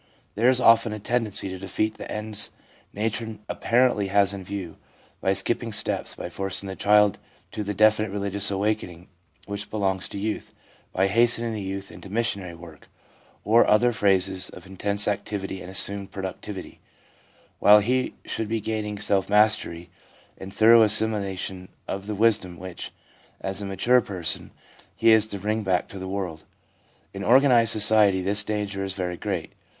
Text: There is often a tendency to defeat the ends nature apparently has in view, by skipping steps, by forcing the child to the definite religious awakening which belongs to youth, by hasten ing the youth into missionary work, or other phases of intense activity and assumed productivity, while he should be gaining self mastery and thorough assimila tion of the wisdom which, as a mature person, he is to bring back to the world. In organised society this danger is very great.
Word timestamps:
There 0.33 0.49
is 0.49 0.59
often 0.59 0.93
a 0.93 0.99
tendency 0.99 1.47
to 1.49 1.59
defeat 1.59 1.99
the 1.99 2.11
ends 2.11 2.49
nature 2.91 3.37
apparently 3.47 4.07
has 4.07 4.33
in 4.33 4.43
view, 4.43 4.77
by 5.19 5.33
skipping 5.33 5.71
steps, 5.71 6.15
by 6.15 6.27
forcing 6.27 6.65
the 6.65 6.75
child 6.75 7.19
to 7.51 7.63
the 7.63 7.75
definite 7.75 8.09
religious 8.09 8.49
awakening 8.49 9.09
which 9.45 9.69
belongs 9.69 10.09
to 10.09 10.17
youth, 10.17 10.55
by 10.91 11.05
hasten 11.05 11.45
ing 11.45 11.53
the 11.53 11.61
youth 11.61 11.91
into 11.91 12.09
missionary 12.09 12.55
work, 12.55 12.89
or 13.43 13.67
other 13.69 13.91
phases 13.93 14.49
of 14.49 14.65
intense 14.65 15.07
activity 15.07 15.61
and 15.61 15.69
assumed 15.69 16.09
productivity, 16.09 16.79
while 17.59 17.77
he 17.77 18.15
should 18.25 18.47
be 18.49 18.59
gaining 18.59 18.97
self 18.97 19.29
mastery 19.29 19.91
and 20.35 20.51
thorough 20.51 20.81
assimila 20.83 21.37
tion 21.37 21.69
of 21.87 22.07
the 22.07 22.15
wisdom 22.15 22.57
which, 22.57 22.91
as 23.39 23.61
a 23.61 23.65
mature 23.67 24.01
person, 24.01 24.49
he 24.95 25.11
is 25.11 25.27
to 25.27 25.37
bring 25.37 25.61
back 25.61 25.87
to 25.87 25.99
the 25.99 26.07
world. 26.09 26.43
In 27.13 27.23
organised 27.23 27.73
society 27.73 28.23
this 28.23 28.43
danger 28.43 28.83
is 28.83 28.93
very 28.93 29.15
great. 29.15 29.53